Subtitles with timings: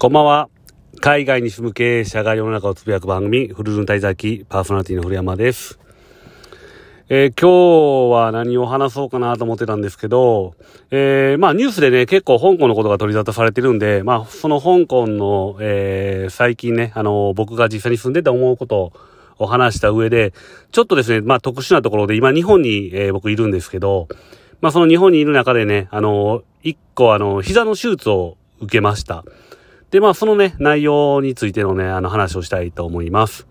[0.00, 0.48] こんばんは。
[1.00, 5.80] 海外に住む経営者が世の中をつぶやく番組、フルルン滞在記パーソナリティの古山です。
[7.08, 10.54] えー、今日は何を話そうかなと思ってたんですけど、
[10.92, 18.92] えー、まあニュースでね、結構香港のことが取り沙汰されてるんで、まあその香港の、えー、最近ね、あの、僕が実際に住んでて思うこと
[19.38, 20.32] を話した上で、
[20.70, 24.06] ちょっとですね、まあ特殊なところで今日本に、え、僕いるんですけど、
[24.60, 29.24] まあその日本にいる中でね、あの、一個あの、膝の手術を受けました。
[29.90, 33.46] で、まあ、そのね、内容についてのね、あの話をしたいと思います。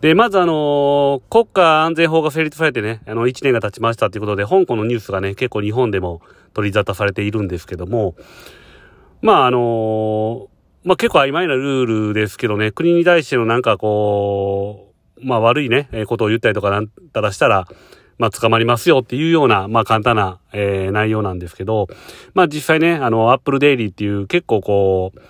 [0.00, 6.22] で、まずあの国家安全法が成立されてね、あの、1年が経ちましたということで、香港のニュースがね、結構日本でも
[6.54, 8.14] 取り沙汰されているんですけども、
[9.20, 10.48] まあ、あの
[10.84, 17.68] まあ、結構曖昧なルールですけどね、国に対してのなんかこう、まあ、悪いね、えことを言ったりとかなんたらしたら、
[18.16, 21.88] まあ、捕まりますよっていうような、まあ、簡単な、えー、内容なんですけど、
[22.32, 25.20] まあ、実際ね、あの、アップルデイリーっていう結構こう、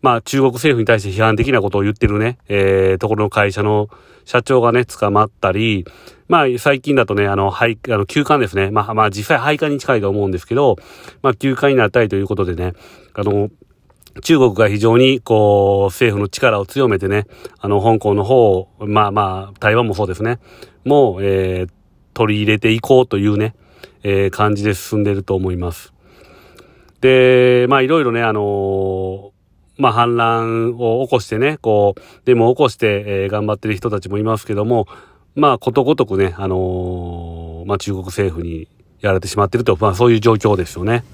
[0.00, 3.88] まあ中国政府に対して批判的なことを言ってるね、えー、ところの会社の
[4.24, 5.86] 社長がね、捕まったり、
[6.28, 8.70] まあ最近だとね、あの、廃、あの、休館ですね。
[8.70, 10.76] まあまあ実際廃刊に近いと思うんですけど、
[11.22, 12.74] まあ休館になったりということでね、
[13.14, 13.48] あの、
[14.22, 17.26] 中国が非常に、こう、政府の力を強めてね、
[17.58, 20.38] あの、香港の方まあまあ、台湾もそうですね、
[20.84, 21.68] もう、えー、
[22.14, 23.54] 取り入れていこうというね、
[24.02, 25.92] えー、感じで進んでいると思います。
[27.00, 29.37] で、まあいろいろね、あのー
[29.78, 34.86] まあ、反乱を起こしてね、こう、デモを起こして、えー、頑張ってる人たちもいますけども、
[35.36, 38.68] まあ、ことごとくね、あのー、まあ、中国政府に
[39.00, 41.04] やられてしまってると、まあ、そういう状況ですよね。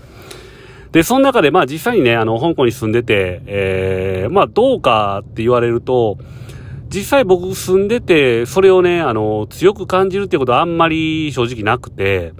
[0.92, 6.16] で、その中で、まあ、実際にね、あの、香港に住んでて、えー、まあ、どうかって言われると、
[6.88, 12.32] 実際僕住んでて、それをね、あの、強く感じるっていうことはあんまり正直なくて、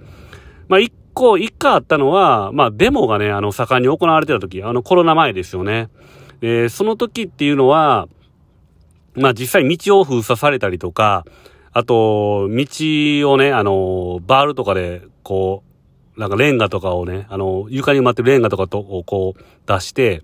[0.68, 5.88] まあ、一個、一回あったのは、まあ、デモがね、あの、盛んに行われてた時、あの、コロナ前ですよね。
[6.44, 8.06] で、その時っていうのは、
[9.14, 11.24] まあ実際道を封鎖されたりとか、
[11.72, 15.62] あと、道をね、あの、バールとかで、こ
[16.14, 20.20] う、なんかレンガとかをね、あの、床に埋まってるレンガとかとをこう出して、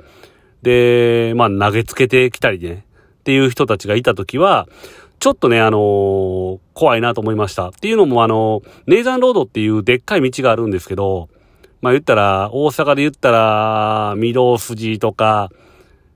[0.61, 2.85] で、まあ投げつけてきたりね、
[3.21, 4.69] っていう人たちがいた時は、
[5.21, 7.69] ちょっとね、あのー、怖いなと思いました。
[7.69, 11.31] っていうのも、あの、ネイザンロードっていうでっかい道があるんですけど、
[11.81, 15.51] まあ言ったら、大阪で言ったら、御堂筋とか、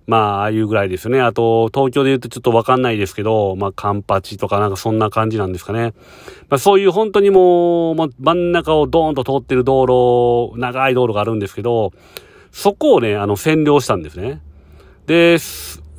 [0.07, 1.21] まあ、ああいうぐらいですよね。
[1.21, 5.95] あと、東京で言うとちょっとわかんないですけど、まあ、カンパチとかなんかそんな感じなんですかね。
[6.51, 9.87] まあ、そういう本当にもう、まあ、真ん中をドーンと通ってる道
[10.53, 11.93] 路、長い道路があるんですけど、
[12.53, 14.41] そこをね、あの、占領したんですね。
[15.07, 15.39] で、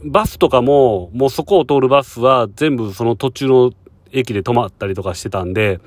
[0.06, 3.72] バスとかも、もうそこを通るバスは全部その途中の
[4.12, 5.80] 駅で止まったりとかしてたんで、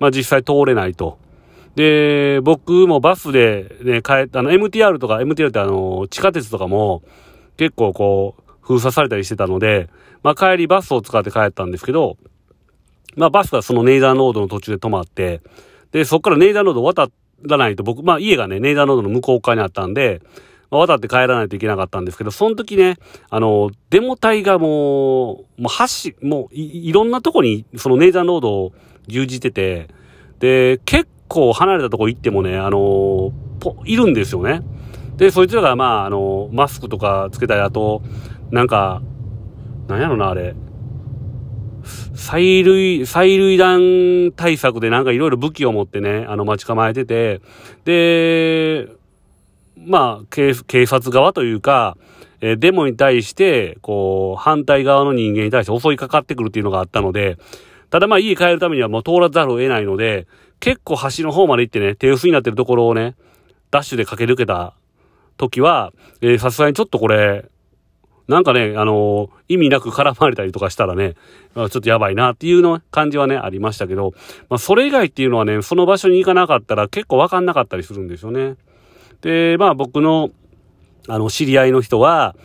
[0.00, 1.18] まあ実際通れないと。
[1.76, 7.02] で、僕もバスでね、帰った、あの MTR とか、MTR ってあの、地下鉄とかも、
[7.56, 9.88] 結構こう、封鎖されたりしてたので、
[10.22, 12.16] まあ帰りバスを使って帰ったんですけど、
[13.16, 15.40] まあバスがそのネイザーロードの途中で止まって、
[15.90, 17.08] で、そっからネイザーロード渡
[17.42, 20.22] らないと僕、まあ家がね、ネイザーロードの向こう側にあったんで、
[20.70, 22.96] まあ、渡って帰らないといけなかったんですけど、その時ね、
[23.28, 28.72] あの、デモ隊がもう、もう橋、もうい、ろんなとこにそのネイザーロードを
[29.06, 29.88] 牛耳ってて、
[30.38, 34.62] で、結構離れたとこ行ってもね、あの、ぽいるんですよね。
[35.16, 38.02] で、そいつらが、まあ、あの、マスクとかつけたり、あと、
[38.50, 39.02] なんか、
[39.88, 40.54] なんやろな、あれ。
[42.14, 47.40] 催涙、催涙弾対策でなんかいろいろ武器を持ってね、あの、待ち構えてて、
[47.84, 48.88] で、
[49.76, 50.54] まあ、警
[50.86, 51.96] 察側というか、
[52.40, 57.38] えデモに対して、こう、反対側の人間に対して襲いかかってくるっていうのがあったので、
[57.90, 60.26] ただまあ家帰るためにはもう通らざるを得ないので、
[60.58, 63.14] 結構橋の方まで行ってね、手薄になってるところをね、
[63.70, 64.74] ダッシュで駆け抜けた
[65.42, 67.48] 時は、えさすがにちょっとこれ、
[68.28, 71.14] なんかね、あのー、意味なく絡まれたりとかしたらね、
[71.54, 74.14] まあ、ちょっとやばいなっていうの感じはね、ありましたけど、
[74.48, 78.56] まあ、それ以外っていうのはね、その場所に行かなかったら結構わかんなかったりするんですよね。
[79.22, 80.30] で、まあ僕の、
[81.08, 82.36] あの、知り合いの人は、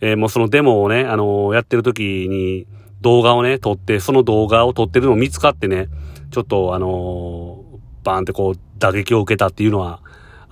[0.00, 2.66] えー、もうそのデモをね、あのー、やってる時に
[3.00, 5.88] 動画をね、撮って、その動画を撮ってるのを見つかってね、
[6.30, 7.64] ちょっとあの、
[8.04, 10.00] バーンってこう、打撃を受けたっていうのは、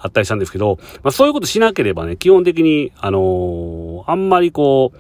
[0.01, 4.99] あったりしたんですけど、まあそういうことしなければね、基本的に、あのー、あんまりこう、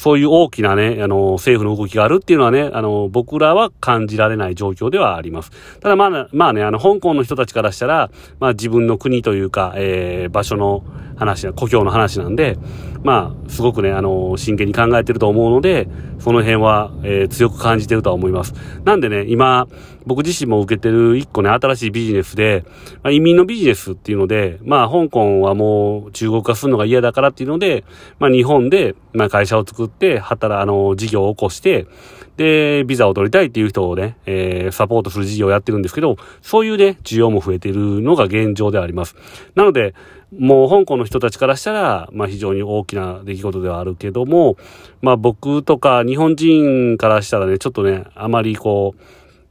[0.00, 5.50] そういう大きなね、あの、政府の動きがあるっていうのはね、あの、僕らは感じられない状況ではあります。
[5.80, 10.84] ただまあ、まあね、あの、香港の人たちからしたら、まあ自分の国というか、えー、場所の
[11.20, 12.58] 話、故郷の話なんで、
[13.04, 15.86] まあ、すごくね、あの、真剣に考えてると思うので、
[16.18, 18.54] その辺は、えー、強く感じてるとは思います。
[18.84, 19.68] なんでね、今、
[20.06, 22.64] 僕自身も受けてる一個ね、新しいビジネスで、
[23.02, 27.84] まあ、移民のビジネスっていうので、まあ、香港はもう中国化するのが嫌だからっていうので、
[28.18, 31.86] まあ、日本で、まあ、会社を作って、働、あの、事業を起こして、
[32.36, 39.16] で、ビザを取りたいっていう人をね、えー、サポートする事業をやってるんですけど、そういうね、需要も増えているのが現状であります。
[39.54, 39.94] なので、
[40.38, 44.56] もう香港の人たちからしたら、まあ非常に大きな出来事ではあるけども、
[45.02, 49.00] まあ僕とか日本人からしたらね、ちょっとね、あまりこう、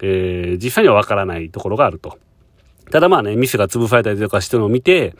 [0.01, 2.17] えー、実際にはわからないところがあると。
[2.91, 5.15] ただまあね、店が潰されたりとかしてるのを見て、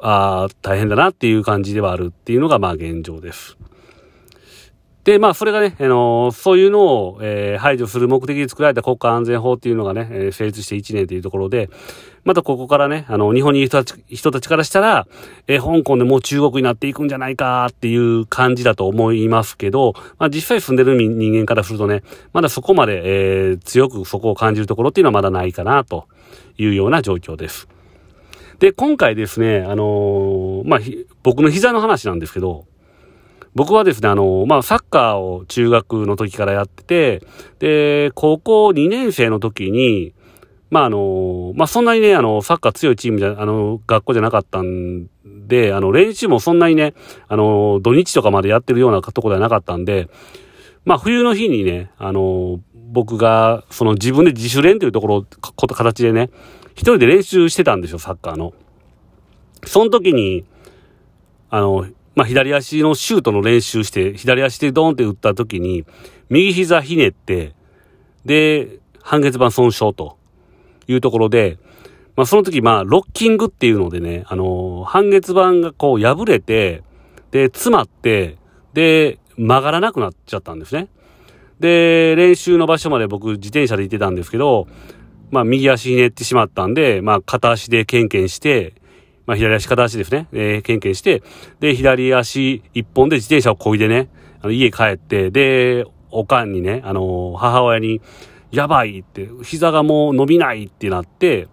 [0.00, 3.56] ああ、大変だなっていう感じではあるっていうのがまあ現状です。
[5.06, 11.70] で、まあ、それがね、あのー、そういうのを、えー、排除する目的で作られた国家安全法っていうのがね、えー、成立して1年というところで、
[12.24, 15.06] またここからね、あの、日本にいる人たち人たちからしたら、
[15.46, 22.02] えー、香港でもう中国になっていくんじゃないかっていう感じだと思いますけど、まあ、実際住んでる人間からするとね、
[22.32, 26.08] まだそこまで、えー、強くそこを感じるところっていうのはまだないかなと
[26.58, 27.68] いうような状況です。
[28.58, 30.80] で、今回ですね、あのー、まあ、
[31.22, 32.66] 僕の膝の話なんですけど、
[33.56, 37.22] 僕はですね、あの、まあ、サッカーを中学の時からやってて、
[37.58, 40.12] で、高校2年生の時に、
[40.68, 46.92] まあ、あの、まあ、そんなにね、あの、サッカー強いチームじゃ、あの、学校じゃなかったんで、あの、練習もそんなにね、
[47.28, 50.10] あの、土日とかまでやってるようなとこではなかったんで、
[50.84, 56.28] まあ、冬の日にね、あの、僕が、その自分で自主練というところ、こ、形でね、
[56.72, 58.52] 一人で練習してたんですよ、サッカーの。
[59.64, 60.44] その時に、
[61.48, 61.86] あの、
[62.16, 65.84] まあ、左足のシュートの練習して、左足でドーンって打った時に、
[66.30, 67.54] 右膝ひねって、
[68.24, 70.16] で、半月板損傷と
[70.88, 71.58] いうところで、
[72.16, 76.82] まあ、その時、まあ、ロッキングっていうのでね、あのー、半月板がこう破れて、
[77.30, 78.38] で、詰まって、
[78.72, 80.88] で、曲がらなくなっちゃったんですね。
[81.60, 84.66] で、練習の場所まで僕自転車で行ってたんですけど、
[85.30, 88.72] まあ、右足ひねってしまったんで、まあ、片足でケンケンして、
[89.26, 91.22] まあ、左足片足ですね、えー、ケンケンして、
[91.60, 94.08] で、左足一本で自転車をこいでね、
[94.40, 98.00] あの家帰って、で、おかんにね、あのー、母親に、
[98.52, 101.48] やばいって、膝がもう伸びないってなって、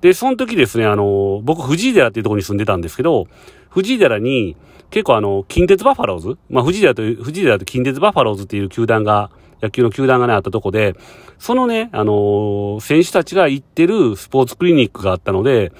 [0.00, 3.26] で、その時ですね、あのー、僕、藤井寺っていうところに住んでたんですけど、
[3.68, 4.56] 藤井寺に、
[4.90, 9.30] 結構あの、近鉄バファローズまあ、藤井寺と、藤井寺と近鉄バファローズっていう球団が、
[9.60, 10.94] 野球の球団がね、あったとこで、
[11.38, 15.72] そのね、あのー、選手たちが行ってるスポーツクリニックがあったので、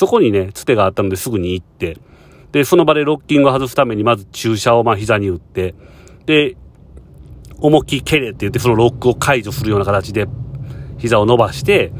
[0.00, 1.98] そこにね、つてがあったのですぐに行って、
[2.52, 5.74] で、その場でロッキングを外すためにまず注射をまあ膝に打って、
[6.24, 6.56] で、
[7.60, 10.26] 思いっき蹴れって言ってそのロックを解除するような形で
[10.96, 11.92] 膝を伸ばして、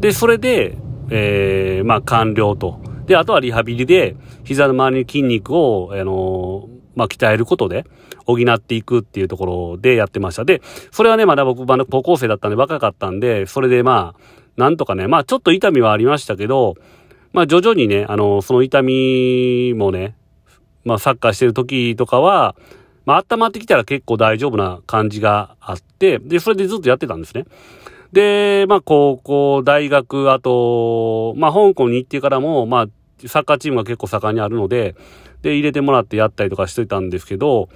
[0.00, 0.76] で、それで、
[1.08, 2.80] えー、まあ完了と。
[3.06, 7.84] で、あとはリハビリで膝の周りの筋肉を、あのー、まあ鍛えることで
[8.24, 10.44] 補っていくっていうところでやってました。
[10.44, 14.20] で、それはね、まだ僕、まだ高校生だったんで若かったんで、それでまあ、
[14.56, 16.74] なんとかね、まあちょっと痛みはありましたけど、
[17.32, 20.16] まあ徐々にね、あの、その痛みもね、
[20.84, 22.56] まあサッカーしてる時とかは、
[23.04, 27.44] まあ温まってきたら結構大丈夫な感じがあって、で、それでずっとやってたんですね。
[28.12, 34.94] で、まあ高校、大学、あと、まあ香港に行ってからも、まあサッカーチームが結構盛んにあるので、
[35.42, 37.68] で、入れてもらってやったりとかしてたんですけど、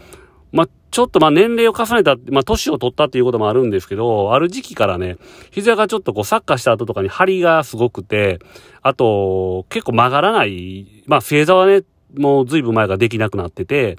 [0.53, 5.17] まあ、ちょっとまあ年齢を重ねた、まあ年を取ったっていうこともあるんですけど、ある時期からね、
[5.51, 8.39] 膝がちょっとこうサッカーした後とかに張りがすごくて、
[8.83, 11.82] あと結構曲がらない、まあ正座はね、
[12.17, 13.99] もう随分前からできなくなってて、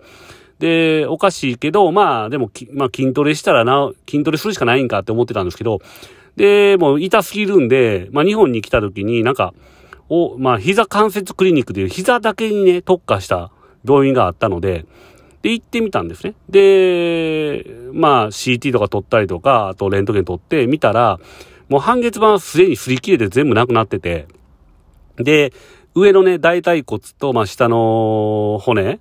[0.59, 5.79] で、おかしいけど、まあでも、まあ筋トレしたらな、筋トレするしかないんかって思ってたんですけど、
[6.35, 9.53] で、もう痛すぎるんで、まあ日本に来た時になんか、
[10.09, 13.51] お、まあ膝関節クリニックでいう膝だけにね、特化した
[13.83, 14.85] 病院があったので、
[15.41, 16.35] で、行ってみたんですね。
[16.49, 21.19] で、まあ CT とか取ったりとか、あとレントゲン取って見たら、
[21.69, 24.27] もう半月板はすでに擦り切れて全部なくなってて、
[25.17, 25.53] で、
[25.93, 28.99] 上のね、大腿骨と、まあ、下の骨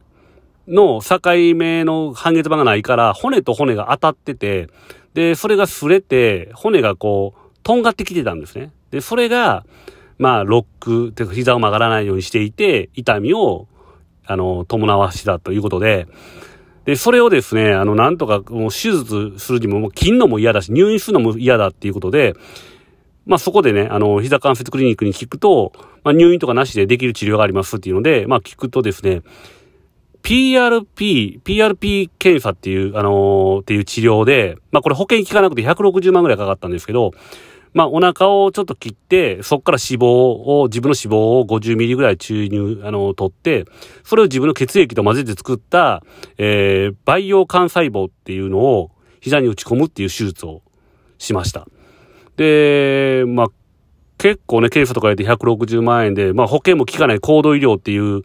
[0.67, 1.21] の境
[1.55, 4.69] 目の半月板がないから、骨と骨が当たってて、
[5.15, 8.73] で、それが擦れて、骨がこう、とんがってきてたんですね。
[8.91, 9.65] で、それが、
[10.19, 13.69] まあ、ロック、膝を曲がらないようにしていて、痛みを
[14.31, 16.07] あの、伴わしだということで、
[16.85, 22.35] で、それをですね、あの、なんとか、もう手術するにも、もう切んのも嫌だし、入院するのも嫌だっていうことで、
[23.27, 25.73] まあそこでね、あの、膝関節クリニックに聞くと、
[26.03, 29.23] まあ入院とかなしでできる治療がありますっていうので、まあ聞くとですね、
[30.23, 37.13] PRP、PRP 検査っていう、あのー、っていう治療で、まあこれ保険効かなくて160万ぐらいかかったんですけど、
[37.73, 43.65] まあ、お腹をちょっと切って、そこから脂肪を、自分の脂肪を50ミリぐらい注入、あの、取って、
[44.03, 46.03] それを自分の血液と混ぜて作った、
[46.39, 50.63] えー、培養幹細胞っていうのを膝に打ち込むっていう手術を
[51.19, 51.67] しました。
[52.37, 53.47] で、まあ、
[54.21, 58.23] 結構ね、検査とかやって160万円で、まあ保険も効かない高度医療っていう、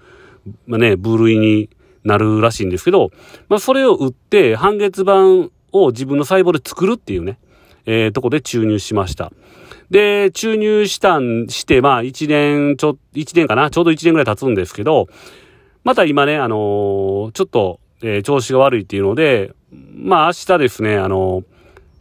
[0.67, 1.69] まあね、部類に
[2.03, 3.11] なるらしいんですけど、
[3.47, 7.37] まあそれを売って半月板を自分の細胞で作るっていうね、
[7.85, 9.31] えー、とこで注入しました。
[9.89, 13.69] で、注入したん、して、まあ1年ちょ、1年かな？
[13.69, 15.07] ちょうど1年ぐらい経つんですけど、
[15.83, 21.55] また今ね、あのー、ちょっと、えー、調子が悪いっていうので、まあ明日ですね、あのー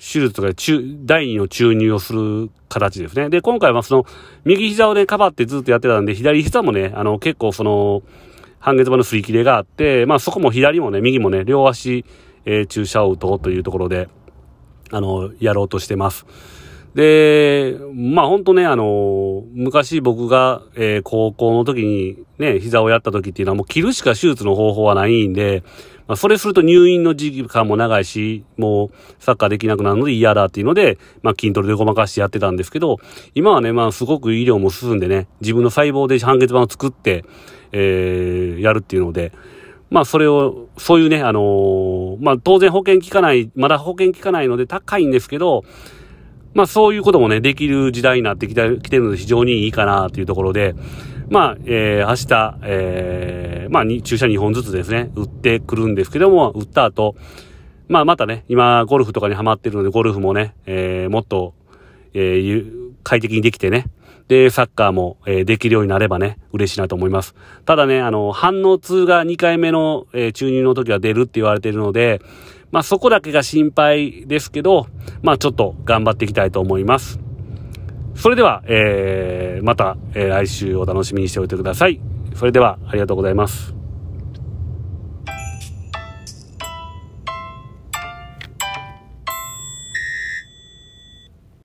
[0.04, 3.30] 手術とか中、第二の注入をする形ですね。
[3.30, 4.06] で、今回はその、
[4.44, 8.02] 右膝をね、かばってずっとやってたんで、左膝もね、あの、結構その、
[8.58, 12.04] 半月板の擦り切れがあって、まあそこも左もね、右もね、両足、
[12.44, 14.08] えー、注射を打とうというところで、
[14.94, 16.26] あの、やろうとしてます。
[16.94, 25.64] で、まあ本当ね、あの、昔僕が、えー、高校の時にね、膝をやった時っていうのはもう切るしか手術の方法はないんで、
[26.06, 32.98] まあ、それすると入院の時間も長いし、もうサッカーできなくなるので嫌だっていうので、まあ、筋トレでごまかしてやってたんですけど、
[33.34, 37.24] 今はね、まあ、すごく医療も進んでね、自分の細胞で半月板を作って、
[37.72, 39.32] えー、やるっていうので、
[39.94, 45.62] まあ、それを、そういうね、あのー、まあ、当然保険効かない、まだ保険効かないので高いんですけど、
[46.52, 50.74] まあ、そういうこともね、できる時代になってきてきてるので非常にいいかなというところで、
[51.28, 57.14] まあ、えー、明日、えー、まあ、注射2本ずつですね、打ってくるんですけども、打った後、
[57.86, 61.54] まあ、またね、今、ゴルフとかにハマってるので、ゴルフもね、えー、もっと、
[62.14, 63.86] えー、快適にできてね、
[64.28, 67.34] で、サッカーも、えー、できるようになればね、嬉しいなと思います。
[67.64, 72.22] ただね、あの、反応痛が2回目の、えー、注入の時は出るって言われているので、
[72.70, 74.86] まあ、そこだけが心配ですけど、
[75.22, 77.20] まあ、ちょっと頑張っていきたいと思います。
[78.14, 82.00] それでは、えー、また、え、来週お楽しみにしておいてください。
[82.34, 83.83] それでは、ありがとうございます。